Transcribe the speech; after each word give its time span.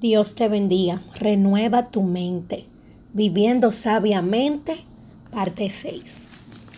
Dios 0.00 0.34
te 0.34 0.48
bendiga. 0.48 1.02
Renueva 1.14 1.90
tu 1.90 2.02
mente. 2.02 2.64
Viviendo 3.12 3.70
sabiamente, 3.70 4.86
parte 5.30 5.68
6. 5.68 6.26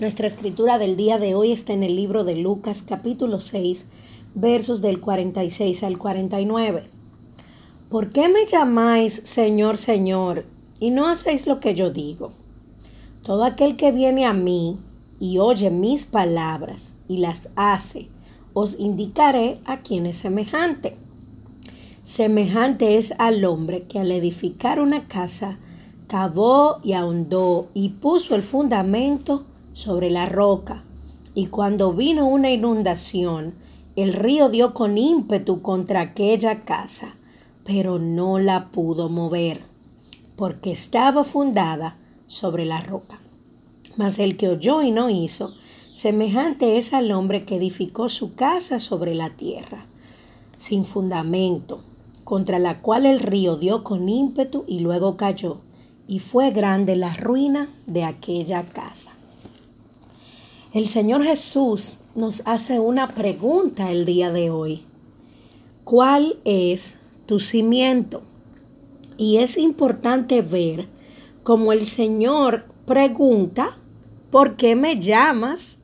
Nuestra 0.00 0.26
escritura 0.26 0.78
del 0.78 0.96
día 0.96 1.18
de 1.18 1.36
hoy 1.36 1.52
está 1.52 1.74
en 1.74 1.84
el 1.84 1.94
libro 1.94 2.24
de 2.24 2.34
Lucas 2.34 2.82
capítulo 2.82 3.38
6, 3.38 3.86
versos 4.34 4.82
del 4.82 5.00
46 5.00 5.84
al 5.84 5.96
49. 5.96 6.82
¿Por 7.88 8.10
qué 8.10 8.28
me 8.28 8.46
llamáis 8.46 9.14
Señor, 9.22 9.78
Señor, 9.78 10.44
y 10.80 10.90
no 10.90 11.06
hacéis 11.06 11.46
lo 11.46 11.60
que 11.60 11.76
yo 11.76 11.90
digo? 11.90 12.32
Todo 13.22 13.44
aquel 13.44 13.76
que 13.76 13.92
viene 13.92 14.26
a 14.26 14.32
mí 14.32 14.76
y 15.20 15.38
oye 15.38 15.70
mis 15.70 16.04
palabras 16.04 16.94
y 17.06 17.18
las 17.18 17.48
hace, 17.54 18.08
os 18.54 18.80
indicaré 18.80 19.60
a 19.66 19.82
quién 19.82 20.06
es 20.06 20.16
semejante 20.16 20.96
Semejante 22.04 22.98
es 22.98 23.14
al 23.16 23.46
hombre 23.46 23.84
que 23.84 23.98
al 23.98 24.12
edificar 24.12 24.78
una 24.78 25.08
casa 25.08 25.58
cavó 26.06 26.80
y 26.82 26.92
ahondó 26.92 27.70
y 27.72 27.88
puso 27.88 28.34
el 28.34 28.42
fundamento 28.42 29.46
sobre 29.72 30.10
la 30.10 30.26
roca. 30.26 30.84
Y 31.34 31.46
cuando 31.46 31.94
vino 31.94 32.28
una 32.28 32.50
inundación, 32.50 33.54
el 33.96 34.12
río 34.12 34.50
dio 34.50 34.74
con 34.74 34.98
ímpetu 34.98 35.62
contra 35.62 36.02
aquella 36.02 36.66
casa, 36.66 37.16
pero 37.64 37.98
no 37.98 38.38
la 38.38 38.70
pudo 38.70 39.08
mover, 39.08 39.62
porque 40.36 40.72
estaba 40.72 41.24
fundada 41.24 41.96
sobre 42.26 42.66
la 42.66 42.82
roca. 42.82 43.18
Mas 43.96 44.18
el 44.18 44.36
que 44.36 44.48
oyó 44.48 44.82
y 44.82 44.90
no 44.90 45.08
hizo, 45.08 45.54
semejante 45.92 46.76
es 46.76 46.92
al 46.92 47.12
hombre 47.12 47.46
que 47.46 47.56
edificó 47.56 48.10
su 48.10 48.34
casa 48.34 48.78
sobre 48.78 49.14
la 49.14 49.30
tierra, 49.30 49.86
sin 50.58 50.84
fundamento 50.84 51.80
contra 52.24 52.58
la 52.58 52.80
cual 52.80 53.06
el 53.06 53.20
río 53.20 53.56
dio 53.56 53.84
con 53.84 54.08
ímpetu 54.08 54.64
y 54.66 54.80
luego 54.80 55.16
cayó, 55.16 55.58
y 56.08 56.18
fue 56.18 56.50
grande 56.50 56.96
la 56.96 57.14
ruina 57.14 57.68
de 57.86 58.04
aquella 58.04 58.64
casa. 58.66 59.12
El 60.72 60.88
Señor 60.88 61.22
Jesús 61.22 62.00
nos 62.14 62.42
hace 62.46 62.80
una 62.80 63.08
pregunta 63.08 63.92
el 63.92 64.04
día 64.04 64.32
de 64.32 64.50
hoy. 64.50 64.82
¿Cuál 65.84 66.38
es 66.44 66.98
tu 67.26 67.38
cimiento? 67.38 68.22
Y 69.16 69.36
es 69.36 69.56
importante 69.56 70.42
ver 70.42 70.88
cómo 71.44 71.72
el 71.72 71.86
Señor 71.86 72.64
pregunta, 72.86 73.78
¿por 74.30 74.56
qué 74.56 74.74
me 74.74 74.98
llamas 74.98 75.78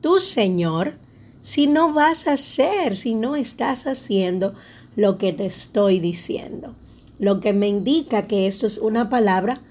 tu 0.00 0.18
Señor 0.18 0.98
si 1.40 1.66
no 1.66 1.92
vas 1.92 2.26
a 2.26 2.32
hacer, 2.32 2.96
si 2.96 3.14
no 3.14 3.36
estás 3.36 3.86
haciendo 3.86 4.54
lo 4.96 5.18
que 5.18 5.32
te 5.32 5.46
estoy 5.46 6.00
diciendo. 6.00 6.74
Lo 7.18 7.40
que 7.40 7.52
me 7.52 7.68
indica 7.68 8.26
que 8.26 8.46
esto 8.46 8.66
es 8.66 8.78
una 8.78 9.08
palabra 9.08 9.62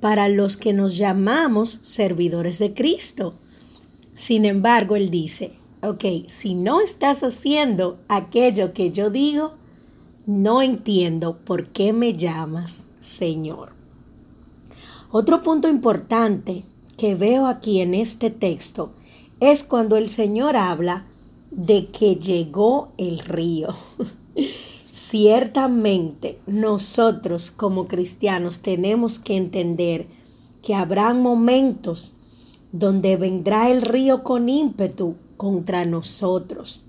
para 0.00 0.28
los 0.28 0.56
que 0.56 0.72
nos 0.72 0.96
llamamos 0.96 1.78
servidores 1.82 2.58
de 2.58 2.74
Cristo. 2.74 3.34
Sin 4.14 4.44
embargo, 4.44 4.96
él 4.96 5.10
dice, 5.10 5.52
ok, 5.82 6.04
si 6.26 6.54
no 6.54 6.80
estás 6.80 7.22
haciendo 7.22 7.98
aquello 8.08 8.72
que 8.72 8.90
yo 8.90 9.10
digo, 9.10 9.54
no 10.26 10.60
entiendo 10.62 11.38
por 11.38 11.68
qué 11.68 11.92
me 11.92 12.14
llamas 12.14 12.84
Señor. 13.00 13.72
Otro 15.10 15.42
punto 15.42 15.68
importante 15.68 16.64
que 16.98 17.14
veo 17.14 17.46
aquí 17.46 17.80
en 17.80 17.94
este 17.94 18.30
texto 18.30 18.92
es 19.40 19.64
cuando 19.64 19.96
el 19.96 20.10
Señor 20.10 20.56
habla 20.56 21.06
de 21.50 21.86
que 21.86 22.16
llegó 22.16 22.92
el 22.98 23.20
río. 23.20 23.74
Ciertamente 25.10 26.38
nosotros 26.46 27.50
como 27.50 27.88
cristianos 27.88 28.60
tenemos 28.60 29.18
que 29.18 29.36
entender 29.36 30.06
que 30.60 30.74
habrá 30.74 31.14
momentos 31.14 32.18
donde 32.72 33.16
vendrá 33.16 33.70
el 33.70 33.80
río 33.80 34.22
con 34.22 34.50
ímpetu 34.50 35.16
contra 35.38 35.86
nosotros. 35.86 36.84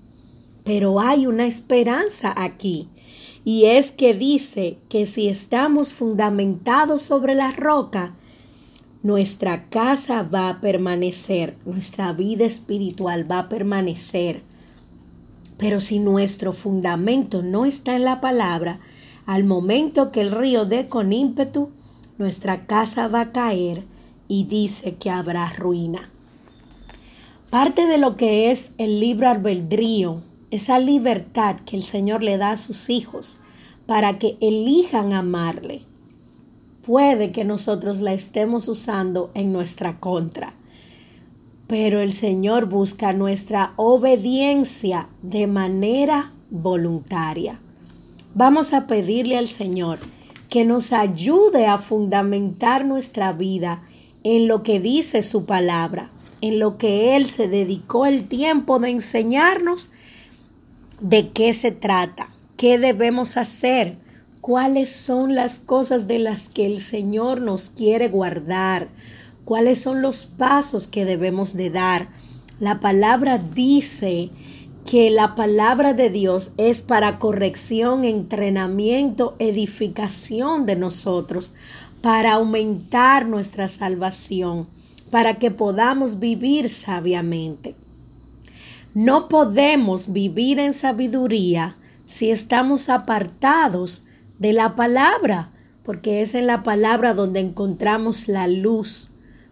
Pero 0.64 1.00
hay 1.00 1.26
una 1.26 1.46
esperanza 1.46 2.34
aquí 2.36 2.90
y 3.42 3.64
es 3.64 3.90
que 3.90 4.12
dice 4.12 4.76
que 4.90 5.06
si 5.06 5.28
estamos 5.28 5.94
fundamentados 5.94 7.00
sobre 7.00 7.34
la 7.34 7.52
roca, 7.52 8.16
nuestra 9.02 9.70
casa 9.70 10.24
va 10.24 10.50
a 10.50 10.60
permanecer, 10.60 11.56
nuestra 11.64 12.12
vida 12.12 12.44
espiritual 12.44 13.30
va 13.30 13.38
a 13.38 13.48
permanecer. 13.48 14.49
Pero 15.60 15.82
si 15.82 15.98
nuestro 15.98 16.54
fundamento 16.54 17.42
no 17.42 17.66
está 17.66 17.94
en 17.94 18.04
la 18.04 18.22
palabra, 18.22 18.80
al 19.26 19.44
momento 19.44 20.10
que 20.10 20.22
el 20.22 20.30
río 20.30 20.64
dé 20.64 20.88
con 20.88 21.12
ímpetu, 21.12 21.68
nuestra 22.16 22.66
casa 22.66 23.08
va 23.08 23.20
a 23.20 23.32
caer 23.32 23.84
y 24.26 24.44
dice 24.44 24.94
que 24.94 25.10
habrá 25.10 25.52
ruina. 25.52 26.08
Parte 27.50 27.86
de 27.86 27.98
lo 27.98 28.16
que 28.16 28.50
es 28.50 28.72
el 28.78 29.00
libro 29.00 29.28
albedrío, 29.28 30.22
esa 30.50 30.78
libertad 30.78 31.56
que 31.66 31.76
el 31.76 31.84
Señor 31.84 32.22
le 32.22 32.38
da 32.38 32.52
a 32.52 32.56
sus 32.56 32.88
hijos 32.88 33.38
para 33.86 34.18
que 34.18 34.38
elijan 34.40 35.12
amarle, 35.12 35.82
puede 36.82 37.32
que 37.32 37.44
nosotros 37.44 38.00
la 38.00 38.14
estemos 38.14 38.66
usando 38.66 39.30
en 39.34 39.52
nuestra 39.52 40.00
contra 40.00 40.54
pero 41.70 42.00
el 42.00 42.12
Señor 42.14 42.66
busca 42.66 43.12
nuestra 43.12 43.74
obediencia 43.76 45.08
de 45.22 45.46
manera 45.46 46.32
voluntaria. 46.50 47.60
Vamos 48.34 48.72
a 48.72 48.88
pedirle 48.88 49.38
al 49.38 49.46
Señor 49.46 50.00
que 50.48 50.64
nos 50.64 50.92
ayude 50.92 51.66
a 51.66 51.78
fundamentar 51.78 52.84
nuestra 52.84 53.32
vida 53.32 53.84
en 54.24 54.48
lo 54.48 54.64
que 54.64 54.80
dice 54.80 55.22
su 55.22 55.44
palabra, 55.44 56.10
en 56.40 56.58
lo 56.58 56.76
que 56.76 57.14
Él 57.14 57.28
se 57.28 57.46
dedicó 57.46 58.04
el 58.04 58.26
tiempo 58.26 58.80
de 58.80 58.90
enseñarnos 58.90 59.92
de 61.00 61.30
qué 61.30 61.52
se 61.52 61.70
trata, 61.70 62.30
qué 62.56 62.80
debemos 62.80 63.36
hacer, 63.36 63.96
cuáles 64.40 64.90
son 64.90 65.36
las 65.36 65.60
cosas 65.60 66.08
de 66.08 66.18
las 66.18 66.48
que 66.48 66.66
el 66.66 66.80
Señor 66.80 67.40
nos 67.40 67.70
quiere 67.70 68.08
guardar, 68.08 68.88
cuáles 69.50 69.80
son 69.80 70.00
los 70.00 70.26
pasos 70.26 70.86
que 70.86 71.04
debemos 71.04 71.54
de 71.54 71.70
dar. 71.70 72.10
La 72.60 72.78
palabra 72.78 73.38
dice 73.38 74.30
que 74.86 75.10
la 75.10 75.34
palabra 75.34 75.92
de 75.92 76.08
Dios 76.08 76.52
es 76.56 76.82
para 76.82 77.18
corrección, 77.18 78.04
entrenamiento, 78.04 79.34
edificación 79.40 80.66
de 80.66 80.76
nosotros, 80.76 81.52
para 82.00 82.34
aumentar 82.34 83.26
nuestra 83.26 83.66
salvación, 83.66 84.68
para 85.10 85.40
que 85.40 85.50
podamos 85.50 86.20
vivir 86.20 86.68
sabiamente. 86.68 87.74
No 88.94 89.26
podemos 89.26 90.12
vivir 90.12 90.60
en 90.60 90.72
sabiduría 90.72 91.74
si 92.06 92.30
estamos 92.30 92.88
apartados 92.88 94.04
de 94.38 94.52
la 94.52 94.76
palabra, 94.76 95.50
porque 95.82 96.20
es 96.20 96.36
en 96.36 96.46
la 96.46 96.62
palabra 96.62 97.14
donde 97.14 97.40
encontramos 97.40 98.28
la 98.28 98.46
luz 98.46 99.10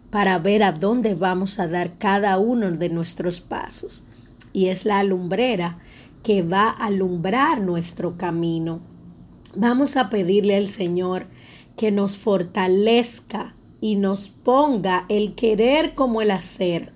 para 0.09 0.39
ver 0.39 0.63
a 0.63 0.71
dónde 0.71 1.13
vamos 1.13 1.59
a 1.59 1.67
dar 1.67 1.97
cada 1.97 2.37
uno 2.37 2.71
de 2.71 2.89
nuestros 2.89 3.41
pasos. 3.41 4.03
Y 4.53 4.67
es 4.67 4.85
la 4.85 4.99
alumbrera 4.99 5.77
que 6.23 6.41
va 6.41 6.69
a 6.69 6.87
alumbrar 6.87 7.61
nuestro 7.61 8.17
camino. 8.17 8.81
Vamos 9.55 9.97
a 9.97 10.09
pedirle 10.09 10.55
al 10.55 10.67
Señor 10.67 11.27
que 11.75 11.91
nos 11.91 12.17
fortalezca 12.17 13.55
y 13.81 13.95
nos 13.95 14.29
ponga 14.29 15.05
el 15.09 15.35
querer 15.35 15.93
como 15.93 16.21
el 16.21 16.31
hacer 16.31 16.91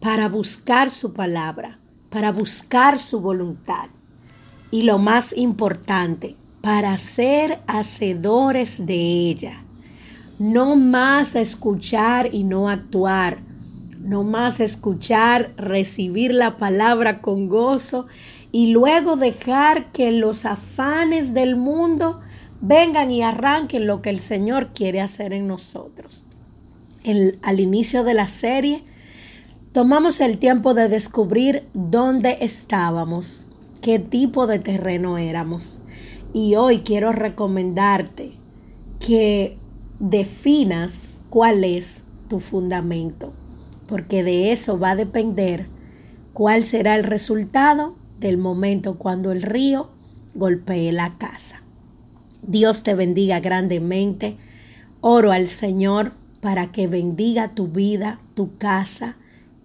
para 0.00 0.28
buscar 0.28 0.90
su 0.90 1.12
palabra, 1.12 1.78
para 2.10 2.32
buscar 2.32 2.98
su 2.98 3.20
voluntad. 3.20 3.88
Y 4.70 4.82
lo 4.82 4.98
más 4.98 5.36
importante, 5.36 6.36
para 6.60 6.96
ser 6.98 7.60
hacedores 7.66 8.86
de 8.86 8.94
ella 8.94 9.64
no 10.40 10.74
más 10.74 11.36
escuchar 11.36 12.34
y 12.34 12.44
no 12.44 12.70
actuar. 12.70 13.42
No 14.00 14.24
más 14.24 14.58
escuchar, 14.60 15.52
recibir 15.58 16.32
la 16.32 16.56
palabra 16.56 17.20
con 17.20 17.50
gozo 17.50 18.06
y 18.50 18.68
luego 18.68 19.16
dejar 19.16 19.92
que 19.92 20.10
los 20.12 20.46
afanes 20.46 21.34
del 21.34 21.56
mundo 21.56 22.20
vengan 22.62 23.10
y 23.10 23.20
arranquen 23.20 23.86
lo 23.86 24.00
que 24.00 24.08
el 24.08 24.18
Señor 24.18 24.70
quiere 24.72 25.02
hacer 25.02 25.34
en 25.34 25.46
nosotros. 25.46 26.24
al 27.42 27.60
inicio 27.60 28.02
de 28.02 28.14
la 28.14 28.26
serie, 28.26 28.82
tomamos 29.72 30.22
el 30.22 30.38
tiempo 30.38 30.72
de 30.72 30.88
descubrir 30.88 31.66
dónde 31.74 32.38
estábamos, 32.40 33.46
qué 33.82 33.98
tipo 33.98 34.46
de 34.46 34.58
terreno 34.58 35.18
éramos. 35.18 35.80
Y 36.32 36.54
hoy 36.54 36.80
quiero 36.80 37.12
recomendarte 37.12 38.32
que 39.00 39.59
definas 40.00 41.04
cuál 41.28 41.62
es 41.62 42.02
tu 42.28 42.40
fundamento, 42.40 43.32
porque 43.86 44.24
de 44.24 44.50
eso 44.50 44.78
va 44.78 44.92
a 44.92 44.96
depender 44.96 45.66
cuál 46.32 46.64
será 46.64 46.96
el 46.96 47.04
resultado 47.04 47.94
del 48.18 48.38
momento 48.38 48.96
cuando 48.96 49.30
el 49.30 49.42
río 49.42 49.90
golpee 50.34 50.90
la 50.92 51.18
casa. 51.18 51.62
Dios 52.42 52.82
te 52.82 52.94
bendiga 52.94 53.40
grandemente. 53.40 54.36
Oro 55.02 55.32
al 55.32 55.46
Señor 55.46 56.12
para 56.40 56.72
que 56.72 56.86
bendiga 56.86 57.54
tu 57.54 57.68
vida, 57.68 58.20
tu 58.34 58.56
casa 58.56 59.16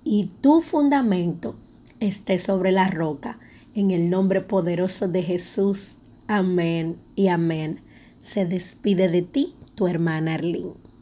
y 0.03 0.25
tu 0.41 0.61
fundamento 0.61 1.55
esté 1.99 2.37
sobre 2.37 2.71
la 2.71 2.89
roca. 2.89 3.39
En 3.73 3.91
el 3.91 4.09
nombre 4.09 4.41
poderoso 4.41 5.07
de 5.07 5.23
Jesús. 5.23 5.97
Amén 6.27 6.97
y 7.15 7.27
amén. 7.27 7.81
Se 8.19 8.45
despide 8.45 9.09
de 9.09 9.21
ti 9.21 9.55
tu 9.75 9.87
hermana 9.87 10.33
Arlene. 10.33 10.84